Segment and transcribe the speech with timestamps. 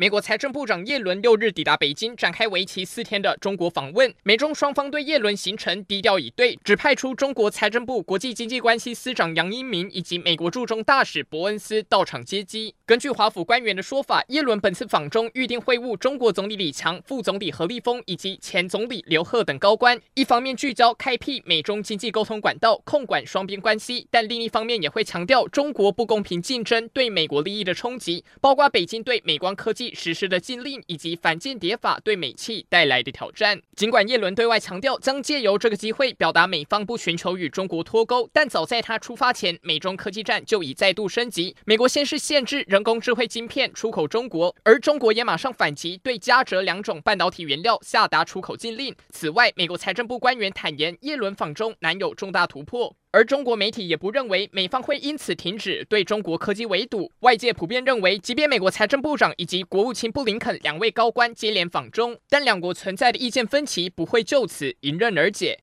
[0.00, 4.14] 美国财政部长耶伦六日抵达北京，展开为期四天的中国访问。
[4.22, 12.76] 美中双方对耶伦行程低调以对，只派出中国财政部国际经济关系司长杨英明以及美国驻中大使伯恩斯到场接机。
[12.86, 20.00] 根据华府官员的说法，耶伦本次访中预定会晤中国总理李强、副总理何立峰以及前总理刘鹤等高官。
[20.14, 29.87] 一方面聚焦开辟美中经济沟通管道，控管双边关系，但另一方面也会强调中国不公平竞争对美国利益的冲击，包括北京对美光科技。
[29.94, 33.60] 实施的禁令以及反间谍法对美企带来的挑战。
[33.76, 41.54] 尽管叶伦对外强调将借由这个机会表达美方不寻求与中国脱钩，但早在他出发前，美中科技战就已再度升级。
[41.64, 48.94] 美国先是限制人工智慧晶片出口中国，而中国也马上反击，对加折两种半导体原料下达出口禁令。
[49.10, 52.94] 此外，美国财政部官员坦言，叶伦访中难有重大突破。
[53.10, 65.56] 而中国媒体也不认为美方会因此停止对中国科技围堵，外界普遍认为，即便美国财政部长以及国务卿布林肯两位高官接连访中，但两国存在的意见分歧不会就此迎刃而解。